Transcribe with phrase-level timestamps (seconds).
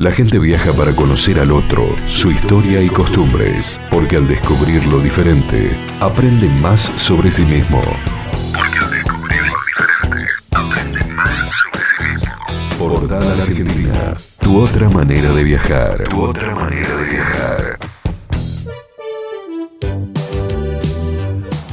[0.00, 4.98] La gente viaja para conocer al otro, su historia y costumbres, porque al descubrir lo
[4.98, 7.82] diferente, aprende más sobre sí mismo.
[7.82, 12.34] Porque al descubrir lo diferente, aprende más sobre sí mismo.
[12.78, 16.04] Portal Argentina, tu otra manera de viajar.
[16.04, 17.78] Tu otra manera de viajar.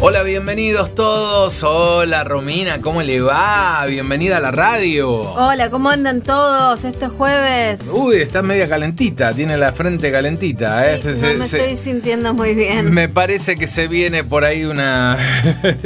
[0.10, 1.64] Hola, bienvenidos todos.
[1.64, 3.86] Hola, Romina, ¿cómo le va?
[3.90, 5.10] Bienvenida a la radio.
[5.20, 7.82] Hola, ¿cómo andan todos este jueves?
[7.92, 10.90] Uy, está media calentita, tiene la frente calentita.
[10.94, 11.02] ¿eh?
[11.04, 12.90] no Se- me se- estoy sintiendo muy bien.
[12.94, 15.18] Me parece que se viene por ahí una.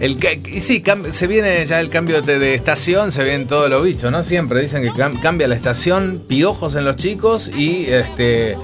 [0.00, 0.18] el,
[0.52, 0.82] y sí,
[1.12, 4.24] se viene ya el cambio de, de estación, se vienen todos los bichos, ¿no?
[4.24, 8.56] Siempre dicen que cam- cambia la estación, piojos en los chicos y este.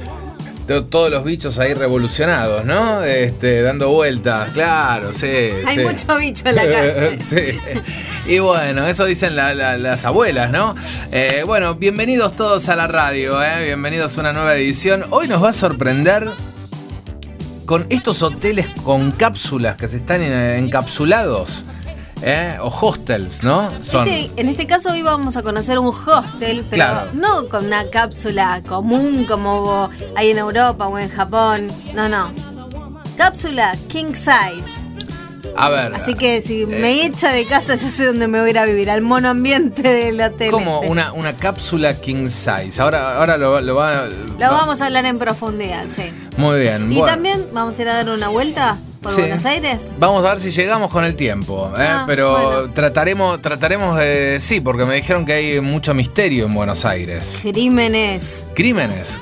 [0.67, 3.03] To- Todos los bichos ahí revolucionados, ¿no?
[3.03, 5.27] Este, dando vueltas, claro, sí.
[5.67, 5.81] Hay sí.
[5.81, 7.19] mucho bicho en la calle.
[7.23, 7.59] Sí.
[8.27, 10.75] Y bueno, eso dicen la- la- las abuelas, ¿no?
[11.11, 13.65] Eh, bueno, bienvenidos todos a la radio, ¿eh?
[13.65, 15.05] Bienvenidos a una nueva edición.
[15.11, 16.29] Hoy nos va a sorprender
[17.67, 21.65] con estos hoteles con cápsulas que se están en- encapsulados,
[22.23, 22.57] ¿eh?
[22.61, 23.71] O hostels, ¿no?
[23.83, 24.07] Son.
[24.09, 27.11] Este- en este caso hoy vamos a conocer un hostel, pero Claro.
[27.15, 31.69] no con una cápsula común como hay en Europa o en Japón.
[31.95, 32.33] No, no.
[33.17, 34.65] Cápsula king size.
[35.55, 35.95] A ver.
[35.95, 36.67] Así que si Eh.
[36.67, 39.29] me echa de casa ya sé dónde me voy a ir a vivir, al mono
[39.29, 40.51] ambiente del hotel.
[40.51, 40.89] Como este.
[40.91, 42.81] una, una cápsula king size.
[42.81, 44.07] Ahora, ahora lo, lo va.
[44.07, 46.05] Lo vamos a hablar en profundidad, sí.
[46.39, 46.91] Muy bien.
[46.91, 47.13] Y bueno.
[47.13, 49.21] también vamos a ir a dar una vuelta por Sí.
[49.23, 49.93] Buenos Aires.
[49.99, 51.85] Vamos a ver si llegamos con el tiempo, ¿eh?
[51.87, 52.73] Ah, pero bueno.
[52.75, 57.39] trataremos, trataremos de sí, porque me dijeron que hay mucho misterio en Buenos Aires.
[57.43, 59.21] Crímenes, Crímenes,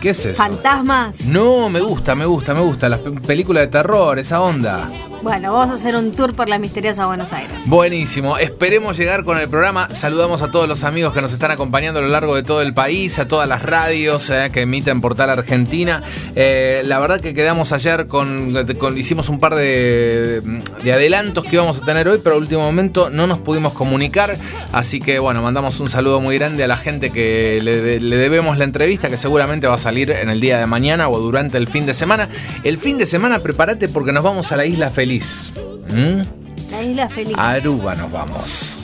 [0.00, 0.34] ¿qué es eso?
[0.42, 1.20] fantasmas.
[1.26, 4.90] No, me gusta, me gusta, me gusta las pe- películas de terror, esa onda.
[5.20, 7.56] Bueno, vamos a hacer un tour por la misteriosa Buenos Aires.
[7.66, 9.92] Buenísimo, esperemos llegar con el programa.
[9.92, 12.72] Saludamos a todos los amigos que nos están acompañando a lo largo de todo el
[12.72, 16.04] país, a todas las radios eh, que emiten Portal Argentina.
[16.36, 18.54] Eh, la verdad que quedamos ayer con,
[18.96, 20.40] hicimos un par de,
[20.84, 24.36] de adelantos que íbamos a tener hoy, pero al último momento no nos pudimos comunicar.
[24.72, 28.64] Así que bueno, mandamos un saludo muy grande a la gente que le debemos la
[28.64, 31.86] entrevista, que seguramente va a salir en el día de mañana o durante el fin
[31.86, 32.28] de semana.
[32.62, 35.07] El fin de semana prepárate porque nos vamos a la Isla Feliz.
[35.08, 36.70] ¿Mm?
[36.70, 37.34] La isla feliz.
[37.38, 38.74] A Aruba nos vamos.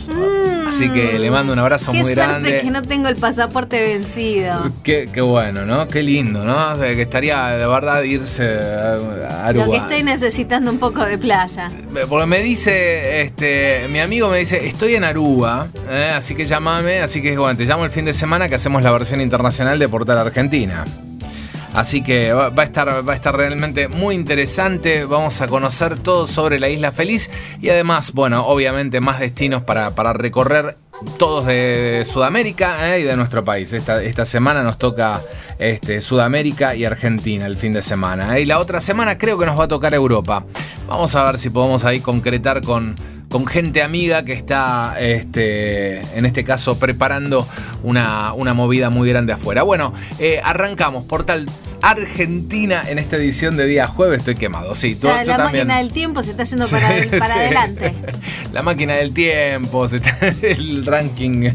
[0.68, 2.60] Así que le mando un abrazo Qué muy suerte grande.
[2.60, 4.72] que no tengo el pasaporte vencido.
[4.82, 5.86] Qué, qué bueno, ¿no?
[5.88, 6.72] Qué lindo, ¿no?
[6.72, 9.66] O sea, que estaría de verdad irse a Aruba.
[9.66, 11.70] Lo que estoy necesitando un poco de playa.
[12.08, 16.10] Porque me dice, este, mi amigo me dice, estoy en Aruba, ¿eh?
[16.14, 18.90] así que llámame, así que bueno, te llamo el fin de semana que hacemos la
[18.90, 20.84] versión internacional de Portal Argentina.
[21.74, 25.04] Así que va a estar, va a estar realmente muy interesante.
[25.04, 27.30] Vamos a conocer todo sobre la Isla Feliz
[27.60, 30.76] y además, bueno, obviamente más destinos para, para recorrer
[31.18, 33.00] todos de Sudamérica ¿eh?
[33.00, 33.72] y de nuestro país.
[33.72, 35.20] Esta, esta semana nos toca
[35.58, 38.38] este, Sudamérica y Argentina el fin de semana.
[38.38, 38.42] ¿eh?
[38.42, 40.44] Y la otra semana creo que nos va a tocar Europa.
[40.86, 42.94] Vamos a ver si podemos ahí concretar con,
[43.34, 47.44] con gente amiga que está, este, en este caso, preparando
[47.82, 49.64] una, una movida muy grande afuera.
[49.64, 51.02] Bueno, eh, arrancamos.
[51.02, 51.46] Portal
[51.82, 54.20] Argentina en esta edición de día jueves.
[54.20, 54.94] Estoy quemado, sí.
[54.94, 55.66] tú- La, tú la también.
[55.66, 57.38] máquina del tiempo se está yendo para, Sí, para sí.
[57.38, 57.94] adelante.
[58.52, 61.50] La máquina del tiempo, se está- el ranking,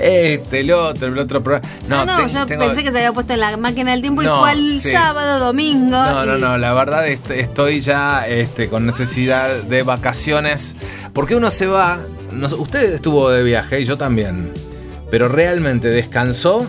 [0.00, 1.68] este, el otro, el otro programa.
[1.88, 4.22] No, no, ten- yo tengo- pensé que se había puesto en la máquina del tiempo
[4.22, 4.90] No, y fue el sí.
[4.92, 5.90] sábado, domingo.
[5.96, 10.76] No, no, y- no, la verdad est- estoy ya este, con necesidad de vacaciones.
[11.12, 11.98] Porque uno se va.
[12.32, 14.52] no usted estuvo de viaje y yo también.
[15.10, 16.66] Pero realmente descansó.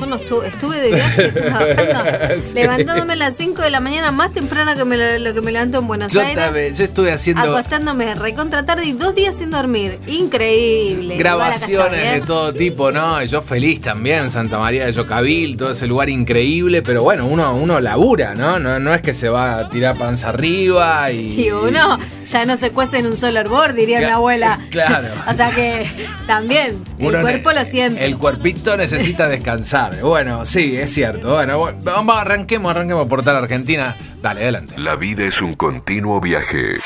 [0.00, 2.54] Yo no estuve, estuve de viaje trabajando, Sí.
[2.54, 5.78] levantándome a las 5 de la mañana más temprano que me lo, que me levanto
[5.78, 6.36] en Buenos Yo, Aires.
[6.44, 9.98] también- yo estuve haciendo Acostándome recontra tarde y dos días sin dormir.
[10.06, 11.16] Increíble.
[11.16, 13.22] Grabaciones de todo tipo, ¿no?
[13.24, 16.82] Yo feliz también, Santa María de Yocabil, todo ese lugar increíble.
[16.82, 18.58] Pero bueno, uno, uno labura, ¿no?
[18.58, 18.78] ¿no?
[18.78, 21.40] No es que se va a tirar panza arriba y.
[21.46, 24.58] Y uno ya no se cuece en un solo hervor, diría Cla- mi abuela.
[24.70, 25.08] claro.
[25.28, 25.86] o sea que
[26.26, 28.04] también el Uno cuerpo lo siente.
[28.04, 29.87] El cuerpito necesita descansar.
[30.02, 31.34] Bueno, sí, es cierto.
[31.34, 33.96] Bueno, bueno, vamos, arranquemos, arranquemos Portal Argentina.
[34.22, 34.74] Dale, adelante.
[34.78, 36.76] La vida es un continuo viaje.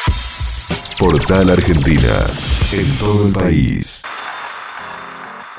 [0.98, 2.24] Portal Argentina.
[2.72, 4.02] En todo el país.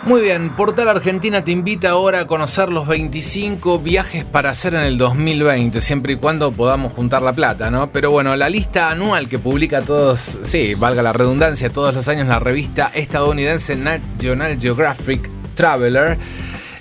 [0.05, 4.81] Muy bien, Portal Argentina te invita ahora a conocer los 25 viajes para hacer en
[4.81, 7.89] el 2020, siempre y cuando podamos juntar la plata, ¿no?
[7.89, 12.27] Pero bueno, la lista anual que publica todos, sí, valga la redundancia, todos los años
[12.27, 16.17] la revista estadounidense National Geographic Traveler.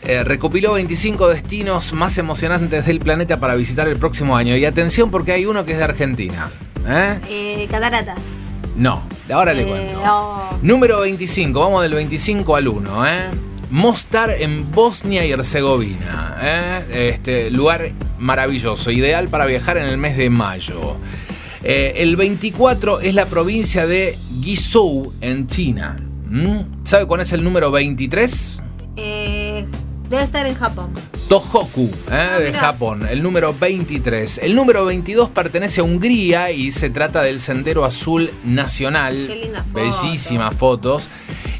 [0.04, 4.56] Eh, recopiló 25 destinos más emocionantes del planeta para visitar el próximo año.
[4.56, 6.50] Y atención porque hay uno que es de Argentina.
[6.86, 7.18] ¿eh?
[7.28, 8.18] Eh, cataratas.
[8.76, 9.02] No,
[9.32, 10.02] ahora le Eh, cuento.
[10.06, 10.58] oh.
[10.62, 13.20] Número 25, vamos del 25 al 1, ¿eh?
[13.70, 16.36] Mostar en Bosnia y Herzegovina.
[16.40, 17.10] ¿eh?
[17.14, 20.96] Este lugar maravilloso, ideal para viajar en el mes de mayo.
[21.62, 25.96] Eh, el 24 es la provincia de Guizhou en China.
[26.28, 26.84] ¿Mm?
[26.84, 28.61] ¿Sabe cuál es el número 23?
[30.12, 30.92] Debe estar en Japón.
[31.26, 32.10] Tohoku, ¿eh?
[32.10, 32.52] Ah, de.
[32.52, 34.40] Japón, el número 23.
[34.42, 39.24] El número 22 pertenece a Hungría y se trata del Sendero Azul Nacional.
[39.26, 39.72] Qué linda foto.
[39.72, 41.08] Bellísimas fotos.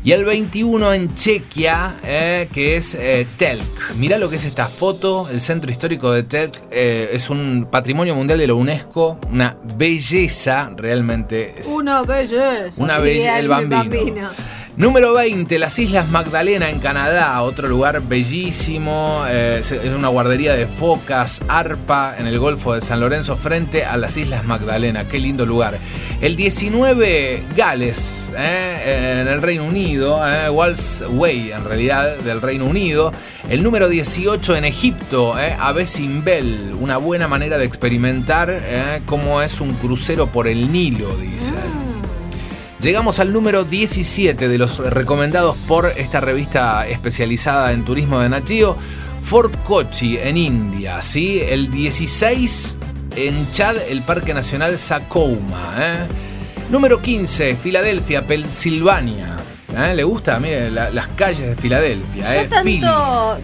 [0.04, 2.50] Y el 21 en Chequia, ¿eh?
[2.52, 3.94] que es eh, Telk.
[3.96, 5.28] Mirá lo que es esta foto.
[5.30, 9.18] El centro histórico de Telk eh, es un patrimonio mundial de la UNESCO.
[9.30, 11.54] Una belleza realmente.
[11.56, 12.82] Es Una belleza.
[12.82, 13.38] una belleza.
[13.38, 14.28] El bambino.
[14.74, 20.66] Número 20, las Islas Magdalena en Canadá, otro lugar bellísimo, eh, es una guardería de
[20.66, 25.44] focas, arpa en el Golfo de San Lorenzo frente a las Islas Magdalena, qué lindo
[25.44, 25.76] lugar.
[26.22, 33.12] El 19, Gales, eh, en el Reino Unido, eh, Walsway en realidad del Reino Unido.
[33.50, 39.60] El número 18 en Egipto, eh, Abe Simbel, una buena manera de experimentar cómo es
[39.60, 41.52] un crucero por el Nilo, dice.
[42.82, 48.76] Llegamos al número 17 de los recomendados por esta revista especializada en turismo de Nachio,
[49.22, 51.40] Fort Kochi en India, ¿sí?
[51.40, 52.78] El 16
[53.14, 55.98] en Chad, el Parque Nacional Sakouma, ¿eh?
[56.70, 59.36] Número 15, Filadelfia, Pensilvania.
[59.76, 59.94] ¿Eh?
[59.94, 60.38] ¿Le gusta?
[60.40, 62.24] Mire, la- las calles de Filadelfia.
[62.24, 62.48] Yo ¿eh?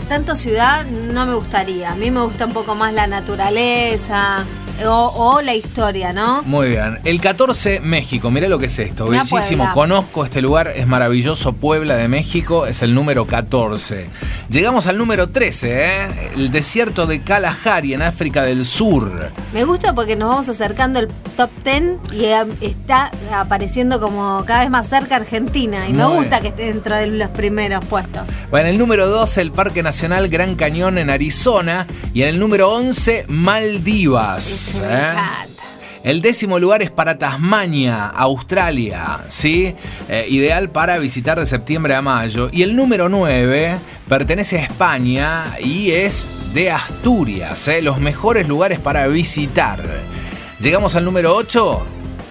[0.09, 1.93] Tanto ciudad no me gustaría.
[1.93, 4.45] A mí me gusta un poco más la naturaleza
[4.87, 6.43] o, o la historia, ¿no?
[6.43, 6.99] Muy bien.
[7.05, 8.31] El 14, México.
[8.31, 9.07] Mirá lo que es esto.
[9.07, 9.65] Mirá Bellísimo.
[9.65, 9.75] Puebla.
[9.75, 10.73] Conozco este lugar.
[10.75, 11.53] Es maravilloso.
[11.53, 12.67] Puebla de México.
[12.67, 14.09] Es el número 14.
[14.51, 16.31] Llegamos al número 13, ¿eh?
[16.35, 19.31] El desierto de Kalahari en África del Sur.
[19.53, 21.83] Me gusta porque nos vamos acercando al top 10
[22.13, 25.89] y eh, está apareciendo como cada vez más cerca Argentina.
[25.89, 26.43] Y me gusta bien.
[26.43, 28.23] que esté dentro de los primeros puestos.
[28.51, 31.87] Bueno, en el número 12, el Parque Nacional Gran Cañón en Arizona.
[32.15, 34.68] Y en el número 11, Maldivas.
[34.77, 35.11] Me ¿eh?
[35.11, 35.65] encanta.
[36.05, 39.75] El décimo lugar es para Tasmania, Australia, ¿sí?
[40.09, 42.49] Eh, ideal para visitar de septiembre a mayo.
[42.53, 43.79] Y el número 9
[44.09, 47.83] pertenece a España y es de Asturias, ¿eh?
[47.83, 49.83] los mejores lugares para visitar.
[50.61, 51.87] Llegamos al número 8.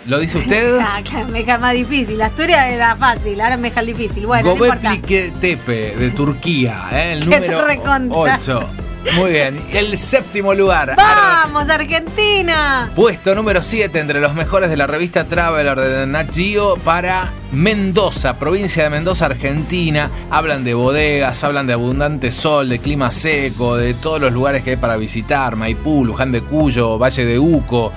[0.07, 0.79] ¿Lo dice usted?
[0.81, 2.21] Ah, claro, me deja más difícil.
[2.21, 4.25] Asturias era fácil, ahora me deja el difícil.
[4.25, 4.95] Bueno, no importa.
[4.95, 7.13] Göbekli Tepe de Turquía, ¿eh?
[7.13, 8.39] el número recontra.
[8.41, 8.69] 8.
[9.15, 9.61] Muy bien.
[9.71, 10.91] El séptimo lugar.
[10.91, 12.91] Ar- ¡Vamos, Argentina!
[12.95, 18.37] Puesto número 7 entre los mejores de la revista Traveler de Nat Geo para Mendoza,
[18.37, 20.09] provincia de Mendoza, Argentina.
[20.29, 24.71] Hablan de bodegas, hablan de abundante sol, de clima seco, de todos los lugares que
[24.71, 27.93] hay para visitar: Maipú, Luján de Cuyo, Valle de Uco.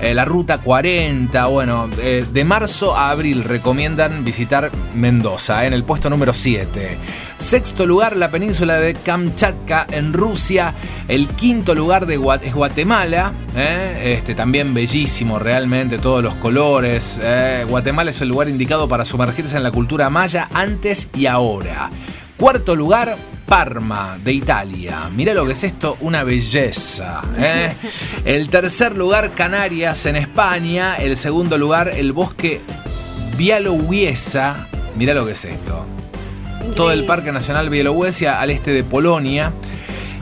[0.00, 5.84] Eh, la ruta 40, bueno, eh, de marzo a abril recomiendan visitar Mendoza, en el
[5.84, 6.98] puesto número 7.
[7.38, 10.74] Sexto lugar, la península de Kamchatka en Rusia.
[11.08, 17.20] El quinto lugar de es Guatemala, eh, este, también bellísimo realmente, todos los colores.
[17.68, 21.90] Guatemala es el lugar indicado para sumergirse en la cultura maya antes y ahora.
[22.36, 25.10] Cuarto lugar, Parma, de Italia.
[25.14, 27.22] Mira lo que es esto, una belleza.
[27.38, 27.72] ¿eh?
[28.24, 30.96] El tercer lugar, Canarias, en España.
[30.96, 32.60] El segundo lugar, el bosque
[33.36, 34.66] Białowieża.
[34.96, 35.84] Mira lo que es esto.
[36.74, 37.04] Todo el.
[37.04, 39.52] Parque Nacional Bielorrusia al este de Polonia.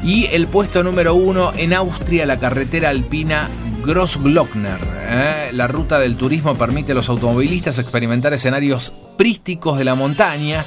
[0.02, 3.49] Y el puesto número uno en Austria, la carretera alpina
[3.85, 4.78] Grossglockner.
[5.08, 5.50] ¿eh?
[5.52, 10.64] La ruta del turismo permite a los automovilistas experimentar escenarios prísticos de la montaña,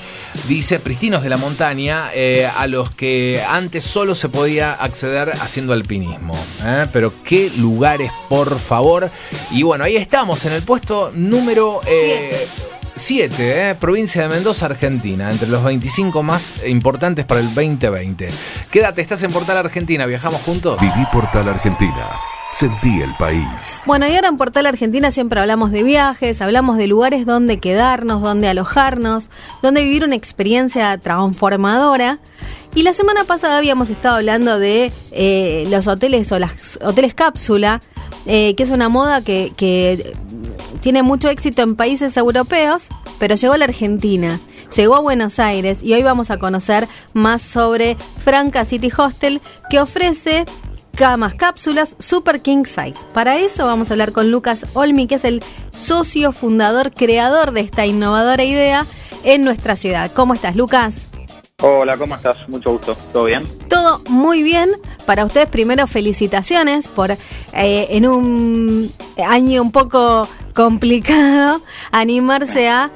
[0.47, 5.73] dice pristinos de la montaña, eh, a los que antes solo se podía acceder haciendo
[5.73, 6.35] alpinismo.
[6.63, 6.85] ¿eh?
[6.91, 9.09] Pero qué lugares, por favor.
[9.51, 11.81] Y bueno, ahí estamos en el puesto número...
[11.85, 12.47] eh,
[12.97, 18.29] 7, eh, provincia de Mendoza, Argentina, entre los 25 más importantes para el 2020.
[18.71, 20.79] Quédate, estás en Portal Argentina, viajamos juntos.
[20.79, 22.11] Viví Portal Argentina.
[22.55, 23.83] Sentí el país.
[23.85, 28.21] Bueno, y ahora en Portal Argentina siempre hablamos de viajes, hablamos de lugares donde quedarnos,
[28.21, 29.29] donde alojarnos,
[29.61, 32.19] donde vivir una experiencia transformadora.
[32.73, 37.81] Y la semana pasada habíamos estado hablando de eh, los hoteles o las hoteles cápsula,
[38.25, 40.13] eh, que es una moda que, que
[40.79, 42.87] tiene mucho éxito en países europeos,
[43.19, 44.39] pero llegó a la Argentina,
[44.73, 49.81] llegó a Buenos Aires y hoy vamos a conocer más sobre Franca City Hostel, que
[49.81, 50.45] ofrece
[50.95, 53.05] camas cápsulas Super King Size.
[53.13, 57.61] Para eso vamos a hablar con Lucas Olmi, que es el socio fundador, creador de
[57.61, 58.85] esta innovadora idea
[59.23, 60.11] en nuestra ciudad.
[60.11, 61.09] ¿Cómo estás, Lucas?
[61.61, 62.47] Hola, ¿cómo estás?
[62.47, 62.95] Mucho gusto.
[63.11, 63.43] ¿Todo bien?
[63.69, 64.69] Todo muy bien.
[65.05, 67.17] Para ustedes, primero, felicitaciones por eh,
[67.53, 68.91] en un
[69.25, 71.61] año un poco complicado
[71.91, 72.89] animarse a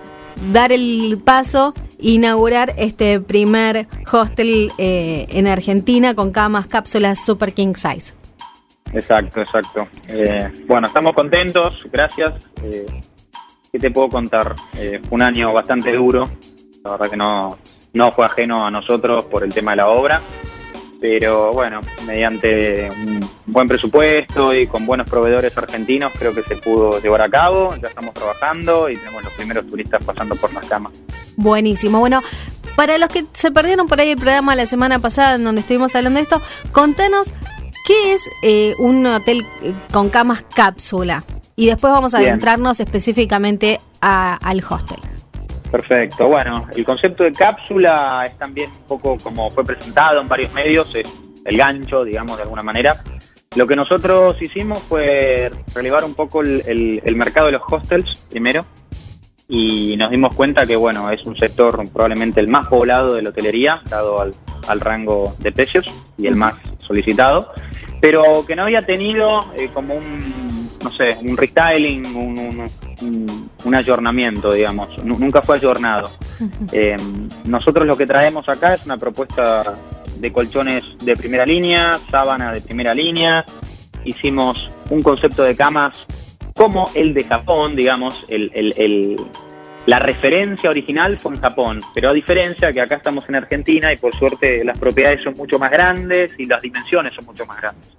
[0.51, 7.74] dar el paso inaugurar este primer hostel eh, en Argentina con camas, cápsulas Super King
[7.75, 8.13] Size.
[8.94, 9.88] Exacto, exacto.
[10.08, 12.50] Eh, bueno, estamos contentos, gracias.
[12.63, 12.86] Eh,
[13.72, 14.56] ¿Qué te puedo contar?
[14.77, 16.24] Eh, fue un año bastante duro,
[16.84, 17.58] la verdad que no,
[17.94, 20.22] no fue ajeno a nosotros por el tema de la obra,
[21.01, 27.00] pero bueno, mediante un buen presupuesto y con buenos proveedores argentinos creo que se pudo
[27.01, 30.94] llevar a cabo, ya estamos trabajando y tenemos los primeros turistas pasando por las camas.
[31.38, 32.00] Buenísimo.
[32.00, 32.22] Bueno,
[32.75, 35.96] para los que se perdieron por ahí el programa la semana pasada en donde estuvimos
[35.96, 36.41] hablando de esto,
[36.72, 37.34] contanos
[37.86, 41.24] qué es eh, un hotel eh, con camas cápsula.
[41.56, 42.29] Y después vamos a Bien.
[42.32, 45.00] adentrarnos específicamente a- al hostel.
[45.71, 46.27] Perfecto.
[46.27, 50.93] Bueno, el concepto de cápsula es también un poco como fue presentado en varios medios,
[50.95, 51.07] es
[51.45, 52.95] el gancho, digamos, de alguna manera.
[53.55, 58.65] Lo que nosotros hicimos fue relevar un poco el, mercado de los hostels primero
[59.47, 63.29] y nos dimos cuenta que, bueno, es un sector probablemente el más poblado de la
[63.29, 65.85] hotelería, dado al, rango de precios
[66.17, 67.51] y el más solicitado,
[67.99, 72.69] pero que no había tenido eh, como un, no sé, un restyling, un,
[73.01, 74.98] un- un ayornamiento, digamos.
[75.03, 76.10] Nu- Nunca fue ayornado.
[76.72, 76.96] Eh,
[77.46, 79.63] nosotros lo que traemos acá es una propuesta
[80.18, 83.44] de colchones de primera línea, sábana de primera línea.
[84.06, 86.06] Hicimos un concepto de camas
[86.56, 89.15] como el de Japón, digamos, el, el- el-
[89.86, 93.98] la referencia original fue en Japón, pero a diferencia que acá estamos en Argentina y
[93.98, 97.91] por suerte las propiedades son mucho más grandes y las dimensiones son mucho más grandes.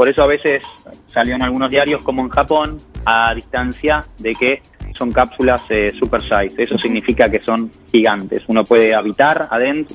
[0.00, 0.62] Por eso a veces
[1.04, 4.62] salió en algunos diarios como en Japón, a distancia de que
[4.94, 6.54] son cápsulas eh, super size.
[6.56, 8.42] Eso significa que son gigantes.
[8.46, 9.94] Uno puede habitar adentro,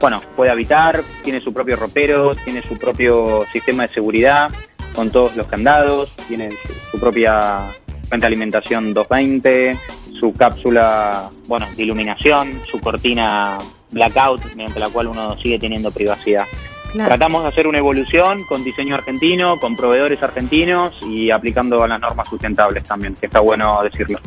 [0.00, 4.52] bueno, puede habitar, tiene su propio ropero, tiene su propio sistema de seguridad
[4.94, 6.50] con todos los candados, tiene
[6.92, 7.72] su, propia
[8.08, 9.76] fuente de alimentación 220,
[10.16, 13.58] su cápsula, bueno, de iluminación, su cortina
[13.90, 16.46] blackout, mediante la cual uno sigue teniendo privacidad.
[16.92, 17.08] Claro.
[17.08, 22.00] Tratamos de hacer una evolución con diseño argentino, con proveedores argentinos y aplicando a las
[22.00, 24.18] normas sustentables también, que está bueno decirlo.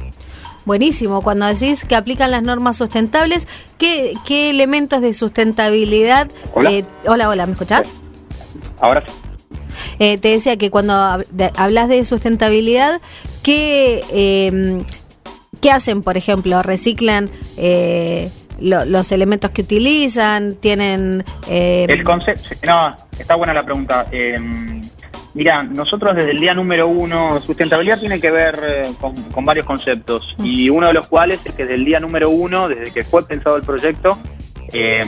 [0.65, 1.21] Buenísimo.
[1.21, 6.29] Cuando decís que aplican las normas sustentables, ¿qué, qué elementos de sustentabilidad?
[6.53, 6.71] Hola.
[6.71, 7.91] eh, hola, hola, ¿me escuchás?
[8.79, 9.13] Ahora sí.
[9.99, 10.93] Eh, te decía que cuando
[11.57, 13.01] hablas de sustentabilidad,
[13.43, 14.83] ¿qué, eh,
[15.61, 16.61] ¿qué hacen, por ejemplo?
[16.63, 20.55] ¿Reciclan eh, lo- los elementos que utilizan?
[20.55, 21.23] ¿Tienen...?
[21.49, 24.07] eh, El concepto, no, está buena la pregunta.
[24.11, 24.35] Eh,
[25.33, 29.65] mira, nosotros desde el día número uno, sustentabilidad tiene que ver eh, con, con varios
[29.65, 33.03] conceptos y uno de los cuales es que desde el día número uno, desde que
[33.03, 34.17] fue pensado el proyecto,
[34.71, 35.01] eh,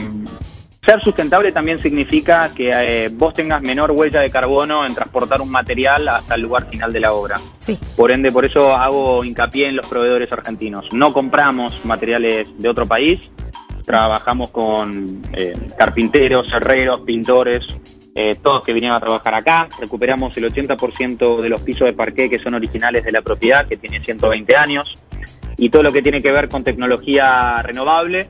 [0.84, 5.50] ser sustentable también significa que eh, vos tengas menor huella de carbono en transportar un
[5.50, 7.40] material hasta el lugar final de la obra.
[7.58, 10.84] sí, Por ende, por eso hago hincapié en los proveedores argentinos.
[10.92, 13.18] No compramos materiales de otro país,
[13.86, 17.64] trabajamos con eh, carpinteros, herreros, pintores,
[18.14, 19.68] eh, todos que vinieron a trabajar acá.
[19.78, 23.76] Recuperamos el 80% de los pisos de parqué que son originales de la propiedad, que
[23.76, 24.92] tiene 120 años.
[25.56, 28.28] Y todo lo que tiene que ver con tecnología renovable.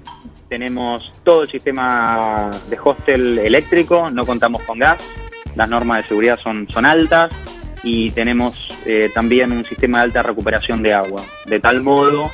[0.48, 4.98] Tenemos todo el sistema de hostel eléctrico, no contamos con gas.
[5.56, 7.34] Las normas de seguridad son, son altas
[7.82, 12.30] y tenemos eh, también un sistema de alta recuperación de agua, de tal modo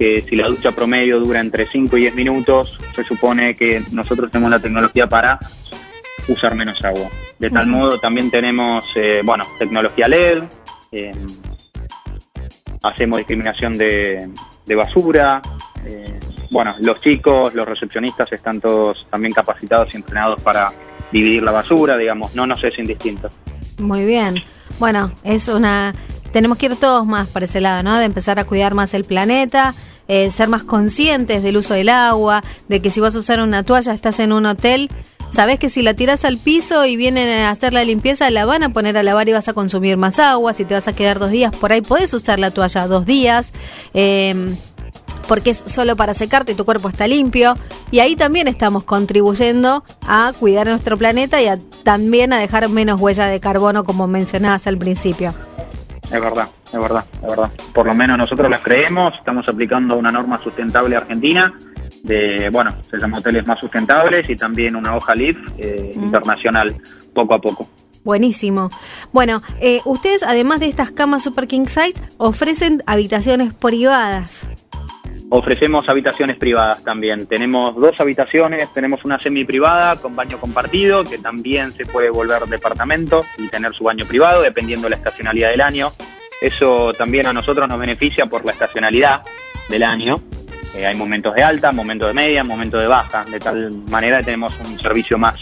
[0.00, 4.30] que si la ducha promedio dura entre 5 y 10 minutos, se supone que nosotros
[4.30, 5.38] tenemos la tecnología para
[6.26, 7.10] usar menos agua.
[7.38, 10.44] De tal modo también tenemos, eh, bueno, tecnología LED,
[10.92, 11.10] eh,
[12.82, 14.26] hacemos discriminación de,
[14.64, 15.42] de basura,
[15.84, 16.18] eh,
[16.50, 20.70] bueno, los chicos, los recepcionistas están todos también capacitados y entrenados para
[21.12, 23.28] dividir la basura, digamos, no nos es indistinto.
[23.78, 24.36] muy bien.
[24.78, 25.92] Bueno, es una...
[26.32, 27.98] Tenemos que ir todos más por ese lado, ¿no?
[27.98, 29.74] De empezar a cuidar más el planeta,
[30.12, 33.62] eh, ser más conscientes del uso del agua, de que si vas a usar una
[33.62, 34.90] toalla, estás en un hotel,
[35.30, 38.64] sabes que si la tiras al piso y vienen a hacer la limpieza, la van
[38.64, 40.52] a poner a lavar y vas a consumir más agua.
[40.52, 43.52] Si te vas a quedar dos días por ahí, podés usar la toalla dos días.
[43.94, 44.52] Eh,
[45.28, 47.56] porque es solo para secarte y tu cuerpo está limpio.
[47.92, 53.00] Y ahí también estamos contribuyendo a cuidar nuestro planeta y a, también a dejar menos
[53.00, 55.32] huella de carbono, como mencionabas al principio.
[56.12, 57.50] Es verdad, es verdad, es verdad.
[57.72, 61.52] Por lo menos nosotros las creemos, estamos aplicando una norma sustentable argentina
[62.02, 66.02] de, bueno, se llama Hoteles Más Sustentables y también una hoja LEED eh, Mm.
[66.04, 66.74] internacional,
[67.14, 67.68] poco a poco.
[68.02, 68.70] Buenísimo.
[69.12, 74.48] Bueno, eh, ustedes además de estas camas Super King Size ofrecen habitaciones privadas.
[75.32, 77.28] Ofrecemos habitaciones privadas también.
[77.28, 82.42] Tenemos dos habitaciones, tenemos una semi privada con baño compartido, que también se puede volver
[82.46, 85.92] departamento y tener su baño privado, dependiendo de la estacionalidad del año.
[86.40, 89.22] Eso también a nosotros nos beneficia por la estacionalidad
[89.68, 90.16] del año.
[90.74, 94.24] Eh, hay momentos de alta, momentos de media, momentos de baja, de tal manera que
[94.24, 95.36] tenemos un servicio más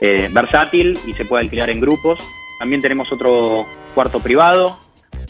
[0.00, 2.18] eh, versátil y se puede alquilar en grupos.
[2.58, 4.76] También tenemos otro cuarto privado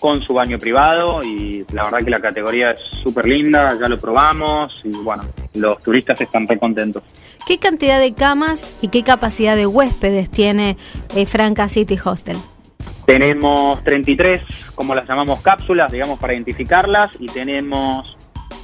[0.00, 3.98] con su baño privado y la verdad que la categoría es súper linda, ya lo
[3.98, 5.22] probamos y bueno,
[5.54, 7.02] los turistas están re contentos.
[7.46, 10.76] ¿Qué cantidad de camas y qué capacidad de huéspedes tiene
[11.14, 12.36] eh, Franca City Hostel?
[13.06, 18.16] Tenemos 33, como las llamamos cápsulas, digamos, para identificarlas, y tenemos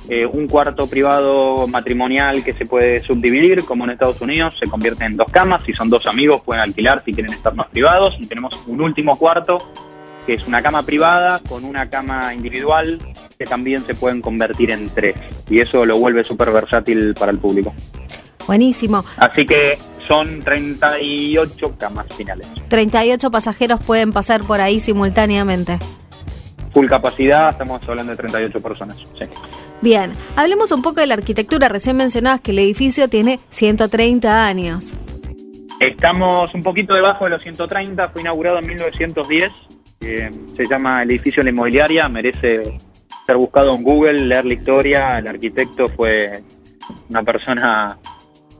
[0.08, 5.04] eh, un cuarto privado matrimonial que se puede subdividir, como en Estados Unidos, se convierte
[5.04, 8.26] en dos camas, si son dos amigos pueden alquilar si quieren estar más privados, y
[8.26, 9.58] tenemos un último cuarto
[10.26, 12.98] que es una cama privada con una cama individual
[13.38, 15.16] que también se pueden convertir en tres,
[15.48, 17.74] y eso lo vuelve súper versátil para el público.
[18.46, 19.04] Buenísimo.
[19.16, 22.48] Así que son 38 camas finales.
[22.68, 25.78] 38 pasajeros pueden pasar por ahí simultáneamente.
[26.72, 28.96] Full capacidad, estamos hablando de 38 personas.
[28.96, 29.26] Sí.
[29.82, 31.68] Bien, hablemos un poco de la arquitectura.
[31.68, 34.92] Recién mencionabas que el edificio tiene 130 años.
[35.80, 39.50] Estamos un poquito debajo de los 130, fue inaugurado en 1910,
[40.00, 42.62] se llama el edificio La Inmobiliaria, merece
[43.26, 46.42] ser buscado en Google, leer la historia, el arquitecto fue
[47.10, 47.98] una persona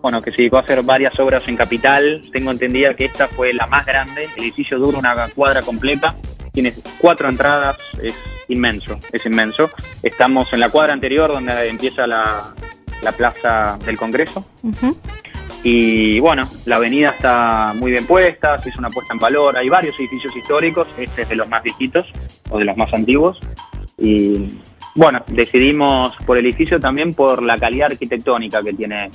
[0.02, 2.22] bueno, que se dedicó a hacer varias obras en Capital.
[2.32, 4.28] Tengo entendida que esta fue la más grande.
[4.36, 6.14] El edificio dura una cuadra completa.
[6.52, 7.76] Tiene cuatro entradas.
[8.02, 8.14] Es
[8.48, 9.70] inmenso, es inmenso.
[10.02, 12.54] Estamos en la cuadra anterior donde empieza la
[13.16, 14.46] plaza del Congreso.
[15.62, 19.56] Y bueno, la avenida está muy bien puesta, se hizo una puesta en valor.
[19.56, 20.88] Hay varios edificios históricos.
[20.98, 22.06] Este es de los más viejitos
[22.50, 23.38] o de los más antiguos.
[23.98, 24.48] Y
[24.94, 29.10] bueno, decidimos por el edificio también por la calidad arquitectónica que tiene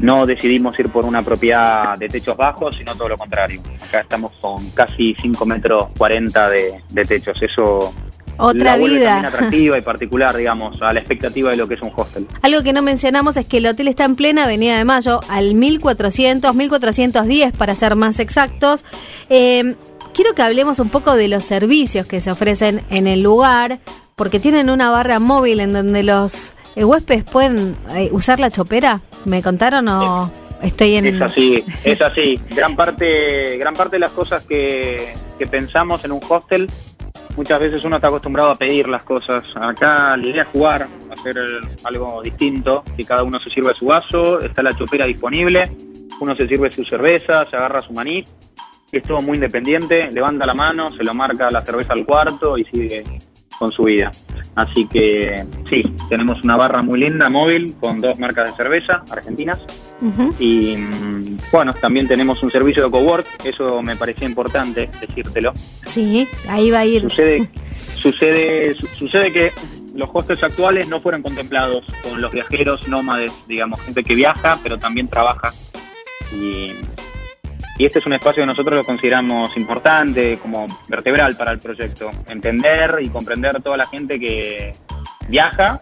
[0.00, 3.60] no decidimos ir por una propiedad de techos bajos, sino todo lo contrario.
[3.86, 7.40] Acá estamos con casi 5 metros 40 de, de techos.
[7.40, 7.94] Eso
[8.36, 9.04] otra la vida.
[9.14, 12.26] también atractiva y particular, digamos, a la expectativa de lo que es un hostel.
[12.42, 15.54] Algo que no mencionamos es que el hotel está en plena Avenida de Mayo, al
[15.54, 18.84] 1400, 1410 para ser más exactos.
[19.28, 19.74] Eh,
[20.14, 23.78] quiero que hablemos un poco de los servicios que se ofrecen en el lugar,
[24.14, 29.00] porque tienen una barra móvil en donde los eh, huéspedes pueden eh, usar la chopera.
[29.24, 30.30] ¿Me contaron o
[30.62, 31.06] estoy en...?
[31.06, 32.40] Es así, es así.
[32.54, 36.68] Gran parte, gran parte de las cosas que, que pensamos en un hostel
[37.36, 39.52] muchas veces uno está acostumbrado a pedir las cosas.
[39.56, 41.36] Acá la idea es jugar, hacer
[41.84, 45.62] algo distinto, que cada uno se sirve su vaso, está la chopera disponible,
[46.20, 48.24] uno se sirve su cerveza, se agarra su maní,
[48.92, 52.64] es todo muy independiente, levanta la mano, se lo marca la cerveza al cuarto y
[52.64, 53.02] sigue
[53.58, 54.10] con su vida.
[54.54, 59.64] Así que sí, tenemos una barra muy linda móvil con dos marcas de cerveza argentinas
[60.38, 65.52] y mm, bueno, también tenemos un servicio de cowork, eso me parecía importante decírtelo.
[65.54, 67.02] Sí, ahí va a ir.
[67.02, 67.48] Sucede,
[67.94, 69.52] sucede, su- sucede que
[69.94, 74.78] los hostels actuales no fueron contemplados con los viajeros nómades, digamos, gente que viaja pero
[74.78, 75.50] también trabaja.
[76.34, 76.72] Y,
[77.78, 82.10] y este es un espacio que nosotros lo consideramos importante, como vertebral para el proyecto.
[82.28, 84.72] Entender y comprender toda la gente que
[85.28, 85.80] viaja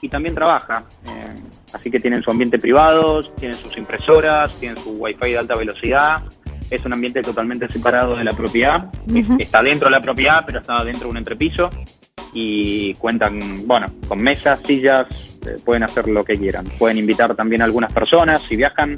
[0.00, 0.84] y también trabaja.
[1.06, 1.34] Eh,
[1.72, 6.22] así que tienen su ambiente privado, tienen sus impresoras, tienen su wifi de alta velocidad.
[6.70, 8.90] Es un ambiente totalmente separado de la propiedad.
[9.38, 11.70] Está dentro de la propiedad, pero está dentro de un entrepiso.
[12.32, 16.66] Y cuentan, bueno, con mesas, sillas, eh, pueden hacer lo que quieran.
[16.78, 18.96] Pueden invitar también a algunas personas si viajan.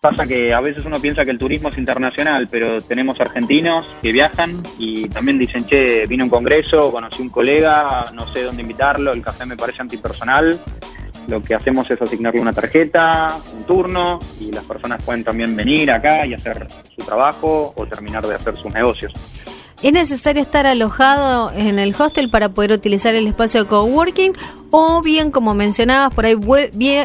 [0.00, 4.12] Pasa que a veces uno piensa que el turismo es internacional, pero tenemos argentinos que
[4.12, 8.62] viajan y también dicen, che, vine a un congreso, conocí un colega, no sé dónde
[8.62, 10.56] invitarlo, el café me parece antipersonal.
[11.26, 15.90] Lo que hacemos es asignarle una tarjeta, un turno, y las personas pueden también venir
[15.90, 19.12] acá y hacer su trabajo o terminar de hacer sus negocios.
[19.80, 24.32] ¿Es necesario estar alojado en el hostel para poder utilizar el espacio de coworking?
[24.72, 26.36] O bien, como mencionabas, por ahí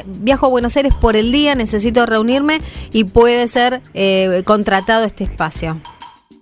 [0.08, 2.58] viajo a Buenos Aires por el día, necesito reunirme
[2.92, 5.80] y puede ser eh, contratado este espacio.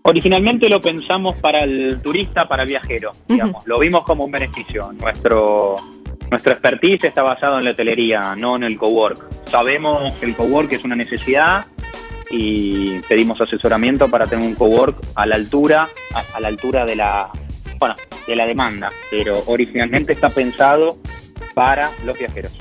[0.03, 3.67] Originalmente lo pensamos para el turista, para el viajero, digamos.
[3.67, 4.93] Lo vimos como un beneficio.
[4.93, 5.75] Nuestro,
[6.29, 9.21] nuestro expertise está basado en la hotelería, no en el cowork.
[9.47, 11.65] Sabemos que el cowork es una necesidad
[12.31, 15.89] y pedimos asesoramiento para tener un cowork a la altura,
[16.33, 17.29] a, la altura de la,
[17.77, 18.91] bueno, de la demanda.
[19.09, 20.97] Pero originalmente está pensado
[21.53, 22.53] para los viajeros.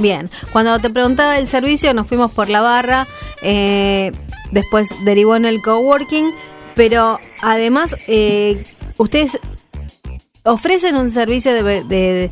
[0.00, 3.06] Bien, cuando te preguntaba el servicio, nos fuimos por la barra,
[3.42, 4.10] eh,
[4.50, 6.30] después derivó en el coworking,
[6.74, 8.62] pero además, eh,
[8.98, 9.38] ustedes
[10.44, 12.30] ofrecen un servicio de-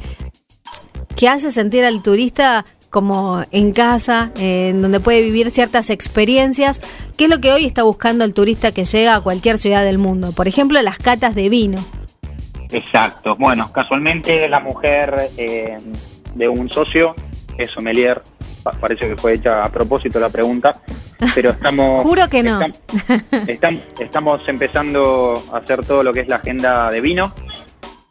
[1.17, 6.81] que hace sentir al turista como en casa, eh, en donde puede vivir ciertas experiencias,
[7.17, 9.99] que es lo que hoy está buscando el turista que llega a cualquier ciudad del
[9.99, 10.33] mundo.
[10.33, 11.79] Por ejemplo, las catas de vino.
[12.73, 13.37] Exacto.
[13.39, 15.77] Bueno, casualmente la mujer eh,
[16.35, 17.15] de un socio
[17.59, 18.23] es sommelier.
[18.63, 20.71] Pa- Parece que fue hecha a propósito la pregunta,
[21.35, 22.01] pero estamos.
[22.03, 22.59] Juro que no.
[22.61, 22.75] estam-
[23.47, 27.33] estam- estamos empezando a hacer todo lo que es la agenda de vino.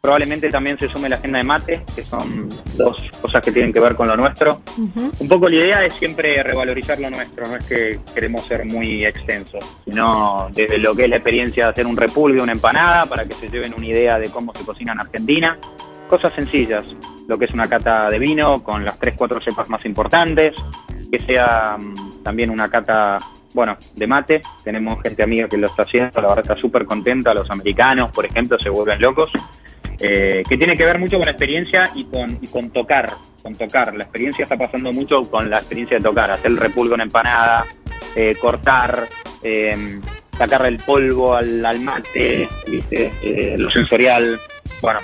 [0.00, 3.80] Probablemente también se sume la agenda de mate, que son dos cosas que tienen que
[3.80, 4.62] ver con lo nuestro.
[4.78, 5.12] Ujú.
[5.20, 9.04] Un poco la idea es siempre revalorizar lo nuestro, no es que queremos ser muy
[9.04, 13.26] extensos, sino desde lo que es la experiencia de hacer un repulgue, una empanada, para
[13.26, 15.58] que se lleven una idea de cómo se cocina en Argentina.
[16.08, 16.96] Cosas sencillas,
[17.28, 20.54] lo que es una cata de vino con las tres, cuatro cepas más importantes,
[21.12, 23.18] que sea mm, también una cata,
[23.52, 24.40] bueno, de mate.
[24.64, 27.34] Tenemos gente amiga que lo está haciendo, la verdad está súper contenta.
[27.34, 29.30] Los americanos, por ejemplo, se vuelven locos
[30.00, 33.10] eh, que tiene que ver mucho con experiencia y con, con tocar,
[33.42, 33.94] con tocar.
[33.94, 37.66] La experiencia está pasando mucho con la experiencia de tocar, hacer el repulgo en empanada,
[38.16, 39.08] eh, cortar,
[39.42, 40.00] eh,
[40.36, 43.12] sacarle el polvo al, al mate, ¿viste?
[43.22, 44.40] Eh, lo sensorial.
[44.80, 45.00] Bueno,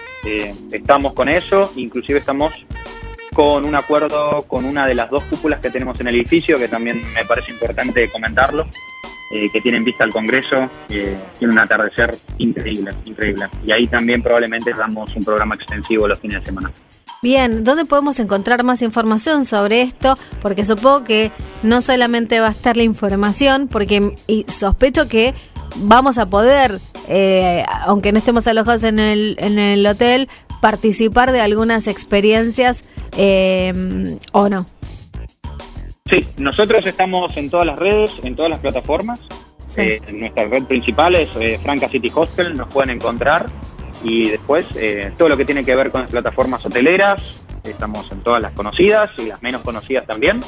[0.73, 2.53] estamos con eso, inclusive estamos
[3.35, 6.69] con un acuerdo con una de las dos cúpulas que tenemos en el edificio, que
[6.69, 8.67] también me parece importante comentarlo,
[9.31, 13.47] eh, que tienen vista al Congreso, tiene un atardecer increíble, increíble.
[13.65, 16.73] Y ahí también probablemente damos un programa extensivo los fines de semana.
[17.23, 20.15] Bien, ¿dónde podemos encontrar más información sobre esto?
[20.43, 25.35] Porque supongo que no solamente va a estar la información, porque y sospecho que
[25.79, 30.29] vamos a poder, eh, aunque no estemos alojados en el, en el hotel,
[30.61, 32.85] participar de algunas experiencias
[33.17, 34.67] eh, o no.
[36.09, 39.21] Sí, nosotros estamos en todas las redes, en todas las plataformas.
[39.67, 39.81] Sí.
[39.83, 43.47] Eh, nuestra red principal es eh, Franca City Hostel, nos pueden encontrar.
[44.05, 48.21] Y después eh, todo lo que tiene que ver con las plataformas hoteleras, estamos en
[48.21, 50.41] todas las conocidas y las menos conocidas también.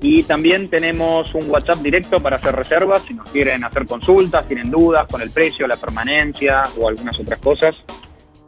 [0.00, 4.70] Y también tenemos un WhatsApp directo para hacer reservas si nos quieren hacer consultas, tienen
[4.70, 7.82] dudas con el precio, la permanencia o algunas otras cosas.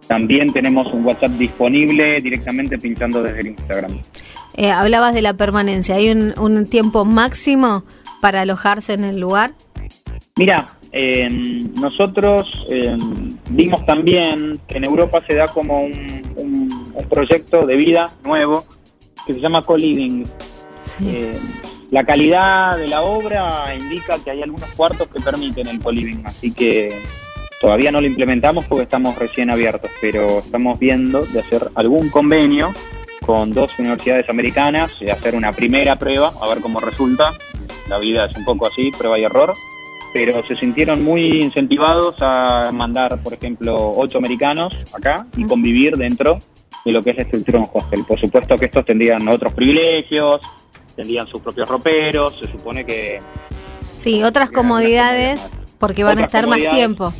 [0.06, 4.00] También tenemos un WhatsApp disponible directamente pinchando desde el Instagram.
[4.56, 5.94] Eh, hablabas de la permanencia.
[5.96, 7.84] ¿Hay un, un tiempo máximo
[8.20, 9.52] para alojarse en el lugar?
[10.36, 11.28] Mira, eh,
[11.80, 12.96] nosotros eh,
[13.50, 15.92] vimos también que en Europa se da como un,
[16.36, 18.64] un- un proyecto de vida nuevo
[19.26, 20.24] que se llama co-living.
[20.82, 21.04] Sí.
[21.08, 21.38] Eh,
[21.90, 26.52] la calidad de la obra indica que hay algunos cuartos que permiten el co-living, así
[26.52, 26.96] que
[27.60, 32.72] todavía no lo implementamos porque estamos recién abiertos, pero estamos viendo de hacer algún convenio
[33.24, 37.32] con dos universidades americanas y hacer una primera prueba, a ver cómo resulta.
[37.88, 39.52] La vida es un poco así, prueba y error.
[40.12, 46.38] Pero se sintieron muy incentivados a mandar, por ejemplo, ocho americanos acá y convivir dentro
[46.84, 48.04] de lo que es la estructura de un hostel.
[48.04, 50.40] Por supuesto que estos tendrían otros privilegios,
[50.96, 53.18] tendrían sus propios roperos, se supone que
[53.82, 57.12] Sí, otras comodidades porque van a estar más tiempo.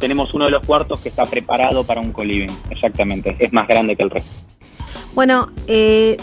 [0.00, 3.96] tenemos uno de los cuartos que está preparado para un co-living, exactamente, es más grande
[3.96, 4.57] que el resto.
[5.18, 6.16] Bueno, eh,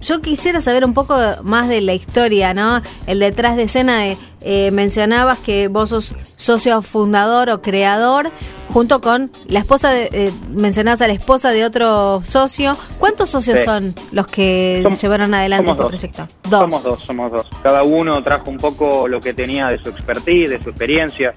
[0.00, 2.80] yo quisiera saber un poco más de la historia, ¿no?
[3.08, 8.30] El detrás de escena de, eh, mencionabas que vos sos socio fundador o creador,
[8.72, 12.76] junto con la esposa, de, eh, mencionabas a la esposa de otro socio.
[13.00, 13.64] ¿Cuántos socios Sí.
[13.64, 15.88] son los que llevaron adelante este dos.
[15.90, 16.28] proyecto?
[16.48, 17.48] Somos dos, somos dos.
[17.64, 21.34] Cada uno trajo un poco lo que tenía de su expertise, de su experiencia.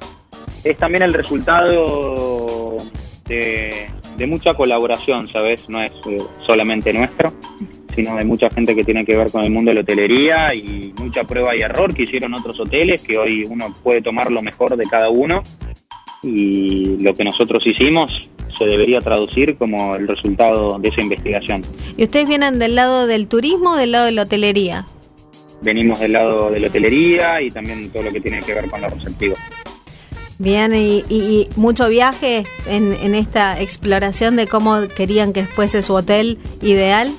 [0.64, 2.78] Es también el resultado
[3.26, 5.70] de, de mucha colaboración, ¿sabes?
[5.70, 7.32] No es eh, solamente nuestro,
[7.96, 10.94] sino de mucha gente que tiene que ver con el mundo de la hotelería y
[11.00, 14.76] mucha prueba y error que hicieron otros hoteles, que hoy uno puede tomar lo mejor
[14.76, 15.42] de cada uno
[16.24, 18.12] y lo que nosotros hicimos
[18.58, 21.62] se debería traducir como el resultado de esa investigación.
[21.96, 24.86] ¿Y ustedes vienen del lado del turismo o del lado de la hotelería?
[25.62, 28.82] Venimos del lado de la hotelería y también todo lo que tiene que ver con
[28.82, 29.36] lo receptivo.
[30.40, 35.96] Bien, y, y- y mucho viaje en, esta exploración de cómo querían que fuese su
[35.96, 37.10] hotel ideal.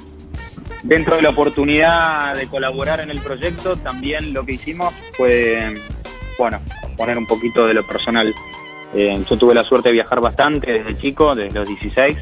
[0.85, 5.75] Dentro de la oportunidad de colaborar en el proyecto, también lo que hicimos fue,
[6.39, 6.61] bueno,
[6.97, 8.33] poner un poquito de lo personal.
[8.95, 12.17] Eh, yo tuve la suerte de viajar bastante desde chico, desde los 16.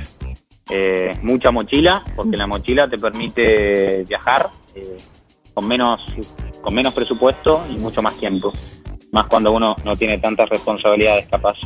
[0.70, 4.96] Eh, mucha mochila, porque la mochila te permite viajar eh,
[5.54, 6.00] con, menos,
[6.62, 8.52] con menos presupuesto y mucho más tiempo.
[9.12, 11.56] Más cuando uno no tiene tantas responsabilidades capaz.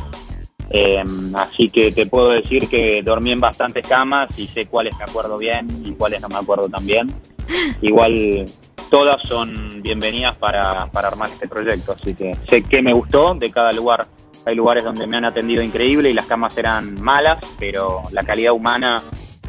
[0.69, 5.03] Eh, así que te puedo decir que dormí en bastantes camas y sé cuáles me
[5.03, 7.11] acuerdo bien y cuáles no me acuerdo tan bien.
[7.81, 8.45] Igual
[8.89, 13.51] todas son bienvenidas para, para armar este proyecto, así que sé que me gustó de
[13.51, 14.05] cada lugar.
[14.45, 18.53] Hay lugares donde me han atendido increíble y las camas eran malas, pero la calidad
[18.53, 19.01] humana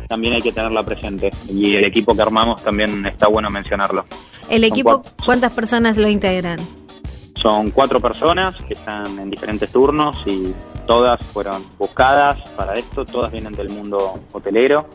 [0.06, 1.30] también hay que tenerla presente.
[1.48, 4.04] Y el equipo que armamos también está bueno mencionarlo.
[4.50, 5.00] El equipo.
[5.24, 6.58] ¿cuántas personas lo integran?
[7.42, 10.54] Son cuatro personas que están en diferentes turnos y
[10.86, 14.86] todas fueron buscadas para esto, todas vienen del mundo hotelero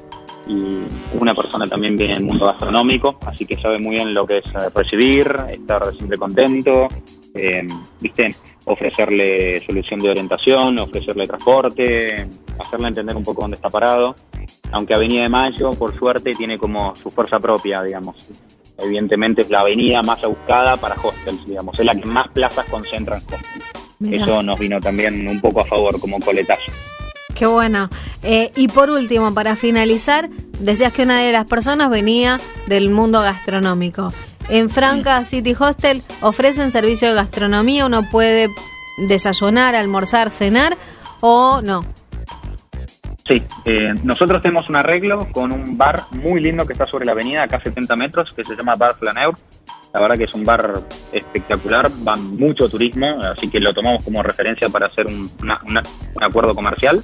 [0.47, 0.77] y
[1.19, 4.45] una persona también viene del mundo gastronómico, así que sabe muy bien lo que es
[4.47, 6.87] eh, recibir, estar siempre contento,
[7.33, 7.67] eh,
[7.99, 8.29] ¿viste?
[8.65, 12.27] ofrecerle solución de orientación, ofrecerle transporte,
[12.59, 14.15] hacerle entender un poco dónde está parado,
[14.71, 18.29] aunque Avenida de Mayo, por suerte, tiene como su fuerza propia, digamos.
[18.79, 23.17] Evidentemente es la avenida más buscada para hostels, digamos, es la que más plazas concentra
[23.17, 23.65] en hostels.
[24.11, 26.71] Eso nos vino también un poco a favor como coletazo.
[27.33, 27.89] Qué bueno.
[28.23, 33.21] Eh, y por último, para finalizar, decías que una de las personas venía del mundo
[33.21, 34.11] gastronómico.
[34.49, 38.47] En Franca City Hostel ofrecen servicio de gastronomía, uno puede
[39.07, 40.77] desayunar, almorzar, cenar
[41.21, 41.85] o no.
[43.27, 47.11] Sí, eh, nosotros tenemos un arreglo con un bar muy lindo que está sobre la
[47.11, 49.33] avenida, acá a 70 metros, que se llama Bar Flaneur.
[49.93, 50.75] La verdad que es un bar
[51.11, 57.03] espectacular, va mucho turismo, así que lo tomamos como referencia para hacer un acuerdo comercial.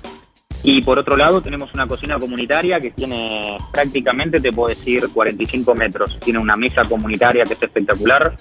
[0.64, 5.76] Y por otro lado tenemos una cocina comunitaria que tiene prácticamente, te puedo decir, 45
[5.76, 6.18] metros.
[6.22, 8.34] Tiene una mesa comunitaria que es espectacular,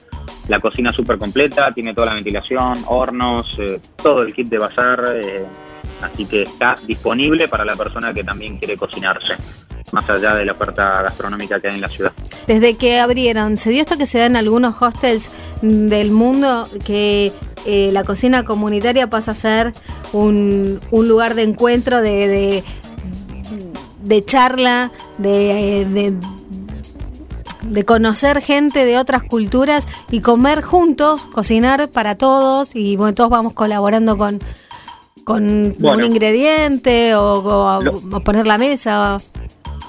[0.49, 5.19] la cocina súper completa, tiene toda la ventilación, hornos, eh, todo el kit de bazar.
[5.21, 5.45] Eh,
[6.01, 9.35] así que está disponible para la persona que también quiere cocinarse,
[9.93, 12.13] más allá de la oferta gastronómica que hay en la ciudad.
[12.47, 15.31] Desde que abrieron, ¿se dio esto que se da en algunos hostels
[15.61, 17.33] del mundo que
[17.67, 19.73] eh, la cocina comunitaria pasa a ser
[20.13, 22.63] un, lugar de encuentro, de,
[24.03, 26.17] de, charla, de,
[27.65, 33.31] de, conocer gente de otras culturas y comer juntos, cocinar para todos y bueno, todos
[33.31, 34.39] vamos colaborando con,
[35.25, 37.81] con un ingrediente o,
[38.25, 39.19] poner la mesa.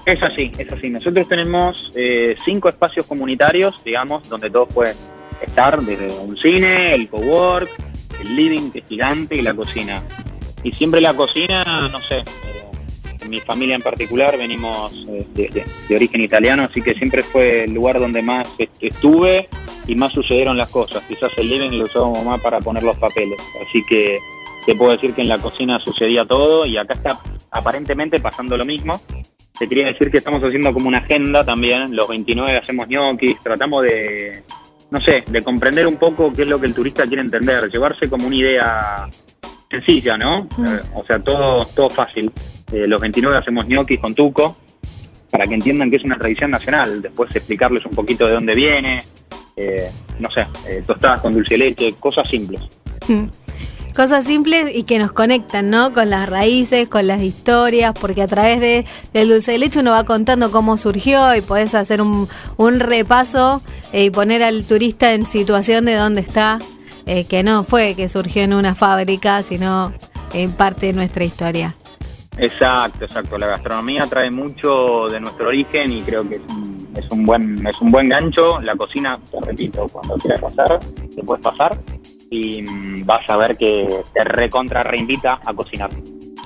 [0.06, 0.90] Es así, es así.
[0.90, 4.96] Nosotros tenemos eh, cinco espacios comunitarios, digamos, donde todos pueden
[5.46, 7.70] estar, desde un cine, el cowork,
[8.22, 10.04] el living, que es gigante, y la cocina.
[10.64, 12.24] Y siempre la cocina, no sé, eh,
[13.22, 15.26] en mi familia en particular venimos eh,
[15.88, 19.50] de, origen italiano, así que siempre fue el lugar donde más estuve
[19.88, 21.04] y más sucedieron las cosas.
[21.04, 23.40] Quizás el living lo usábamos más para poner los papeles.
[23.66, 24.18] Así que
[24.66, 27.20] te puedo decir que en la cocina sucedía todo y acá está
[27.52, 29.00] aparentemente pasando lo mismo.
[29.58, 33.84] Te quería decir que estamos haciendo como una agenda también, los 29 hacemos ñoquis, tratamos
[33.84, 34.44] de,
[34.94, 38.08] no sé, de comprender un poco qué es lo que el turista quiere entender, llevarse
[38.08, 39.10] como una idea
[39.68, 40.48] sencilla, ¿no?
[40.56, 40.66] Mm.
[40.68, 42.32] Eh, o sea, todo, todo fácil.
[42.72, 44.56] Eh, los 29 hacemos ñoquis con tuco,
[45.32, 47.02] para que entiendan que es una tradición nacional.
[47.02, 49.00] Después explicarles un poquito de dónde viene,
[49.56, 50.46] eh, no sé,
[50.86, 52.62] tostadas con dulce leche, cosas simples.
[53.08, 53.24] Mm.
[53.96, 55.94] Cosas simples y que nos conectan, ¿no?
[55.94, 59.92] Con las raíces, con las historias, porque a través de, del dulce de leche uno
[59.92, 62.28] va contando cómo surgió y podés hacer un,
[62.58, 66.58] un repaso y poner al turista en situación de dónde está,
[67.06, 69.94] eh, que no fue que surgió en una fábrica, sino
[70.34, 71.76] en parte de nuestra historia.
[72.40, 73.38] Exacto, exacto.
[73.38, 77.68] La gastronomía trae mucho de nuestro origen y creo que es un, es un buen
[77.68, 78.60] es un buen gancho.
[78.62, 80.80] La cocina, te repito, cuando quieras pasar,
[81.16, 81.78] te puedes pasar
[82.34, 85.92] y mm, vas a ver que te recontra reinvita a cocinar.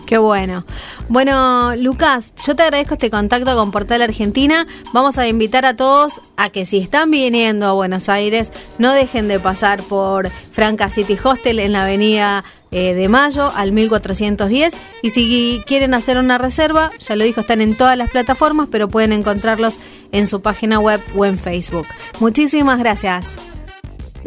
[0.05, 0.63] Qué bueno.
[1.09, 4.65] Bueno, Lucas, yo te agradezco este contacto con Portal Argentina.
[4.93, 9.27] Vamos a invitar a todos a que si están viniendo a Buenos Aires, no dejen
[9.27, 14.73] de pasar por Franca City Hostel en la avenida eh, de Mayo al 1410.
[15.01, 18.87] Y si quieren hacer una reserva, ya lo dijo, están en todas las plataformas, pero
[18.87, 19.79] pueden encontrarlos
[20.13, 21.87] en su página web o en Facebook.
[22.21, 23.56] Muchísimas gracias.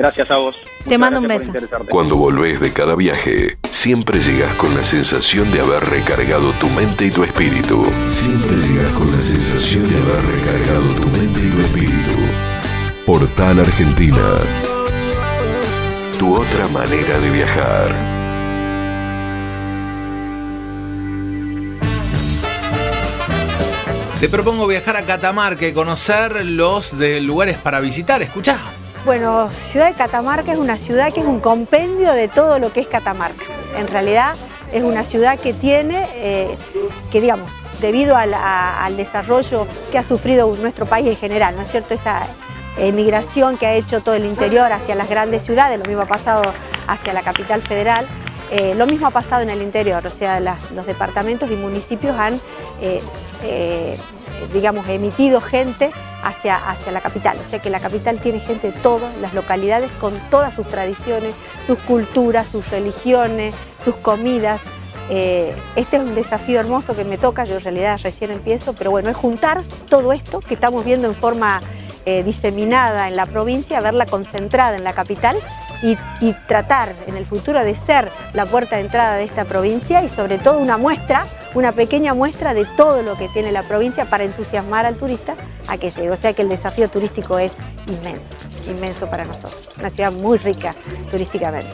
[0.00, 0.56] Gracias a vos.
[0.88, 1.52] Te mando un beso.
[1.90, 7.04] Cuando volvés de cada viaje, siempre llegas con la sensación de haber recargado tu mente
[7.04, 7.84] y tu espíritu.
[8.08, 12.18] Siempre llegas con la sensación de haber recargado tu mente y tu espíritu.
[13.04, 14.38] Portal Argentina.
[16.18, 18.20] Tu otra manera de viajar.
[24.18, 28.22] Te propongo viajar a Catamarca y conocer los de lugares para visitar.
[28.22, 28.79] Escuchá.
[29.04, 32.80] Bueno, Ciudad de Catamarca es una ciudad que es un compendio de todo lo que
[32.80, 33.44] es Catamarca.
[33.78, 34.34] En realidad
[34.72, 36.54] es una ciudad que tiene, eh,
[37.10, 41.94] que digamos, debido al desarrollo que ha sufrido nuestro país en general, ¿no es cierto?
[41.94, 42.20] Esa
[42.78, 46.42] emigración que ha hecho todo el interior hacia las grandes ciudades, lo mismo ha pasado
[46.86, 48.06] hacia la capital federal,
[48.50, 52.38] eh, lo mismo ha pasado en el interior, o sea, los departamentos y municipios han,
[52.82, 53.96] eh,
[54.52, 55.90] digamos, emitido gente
[56.22, 57.36] hacia, hacia la capital.
[57.46, 61.34] O sea que la capital tiene gente de todas las localidades con todas sus tradiciones,
[61.66, 64.60] sus culturas, sus religiones, sus comidas.
[65.08, 68.90] Eh, este es un desafío hermoso que me toca, yo en realidad recién empiezo, pero
[68.90, 71.60] bueno, es juntar todo esto que estamos viendo en forma
[72.06, 75.36] eh, diseminada en la provincia, verla concentrada en la capital
[75.82, 80.02] y, y tratar en el futuro de ser la puerta de entrada de esta provincia
[80.04, 84.04] y sobre todo una muestra, una pequeña muestra de todo lo que tiene la provincia
[84.04, 85.34] para entusiasmar al turista
[85.68, 86.10] a que llegue.
[86.10, 87.52] O sea que el desafío turístico es
[87.86, 88.36] inmenso,
[88.68, 89.68] inmenso para nosotros.
[89.78, 90.74] Una ciudad muy rica
[91.10, 91.70] turísticamente.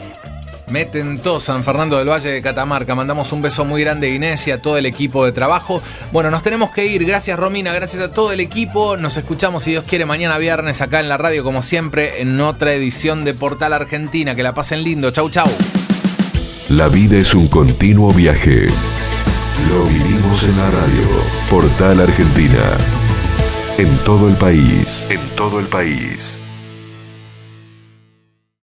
[0.69, 2.93] Meten todo San Fernando del Valle de Catamarca.
[2.93, 5.81] Mandamos un beso muy grande a Inés y a todo el equipo de trabajo.
[6.11, 7.05] Bueno, nos tenemos que ir.
[7.05, 8.97] Gracias Romina, gracias a todo el equipo.
[8.97, 12.73] Nos escuchamos, si Dios quiere, mañana viernes acá en la radio, como siempre, en otra
[12.73, 14.35] edición de Portal Argentina.
[14.35, 15.09] Que la pasen lindo.
[15.11, 15.47] Chau, chau.
[16.69, 18.67] La vida es un continuo viaje.
[19.69, 21.07] Lo vivimos en la radio.
[21.49, 22.77] Portal Argentina.
[23.77, 25.07] En todo el país.
[25.09, 26.41] En todo el país.